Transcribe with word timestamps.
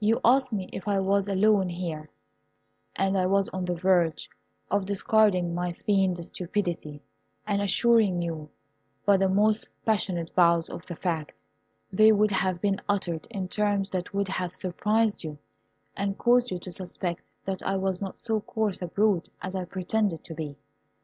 You 0.00 0.20
asked 0.24 0.52
me 0.52 0.68
if 0.72 0.88
I 0.88 0.98
was 0.98 1.28
alone 1.28 1.68
here, 1.68 2.10
and 2.96 3.16
I 3.16 3.26
was 3.26 3.48
on 3.50 3.64
the 3.66 3.76
verge 3.76 4.28
of 4.68 4.84
discarding 4.84 5.54
my 5.54 5.70
feigned 5.74 6.18
stupidity, 6.24 7.00
and 7.46 7.62
assuring 7.62 8.20
you 8.20 8.48
by 9.06 9.16
the 9.16 9.28
most 9.28 9.68
passionate 9.86 10.34
vows 10.34 10.68
of 10.68 10.86
the 10.86 10.96
fact. 10.96 11.30
They 11.92 12.10
would 12.10 12.32
have 12.32 12.60
been 12.60 12.80
uttered 12.88 13.28
in 13.30 13.46
terms 13.46 13.90
that 13.90 14.12
would 14.12 14.26
have 14.26 14.56
surprised 14.56 15.22
you, 15.22 15.38
and 15.96 16.18
caused 16.18 16.50
you 16.50 16.58
to 16.58 16.72
suspect 16.72 17.22
that 17.44 17.62
I 17.62 17.76
was 17.76 18.02
not 18.02 18.18
so 18.18 18.40
coarse 18.40 18.82
a 18.82 18.88
brute 18.88 19.28
as 19.40 19.54
I 19.54 19.66
pretended 19.66 20.24
to 20.24 20.34
be. 20.34 20.56